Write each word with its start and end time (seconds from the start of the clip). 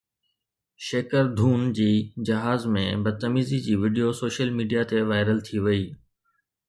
شيڪر 0.85 1.23
ڌون 1.41 1.61
جي 1.79 1.91
جهاز 2.29 2.65
۾ 2.77 2.85
بدتميزي 3.05 3.59
جي 3.67 3.75
وڊيو 3.83 4.09
سوشل 4.21 4.49
ميڊيا 4.59 4.81
تي 4.89 4.97
وائرل 5.11 5.39
ٿي 5.47 5.55
وئي 5.65 5.83